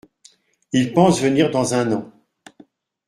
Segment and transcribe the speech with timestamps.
[0.73, 2.11] Ils pensent venir dans un an.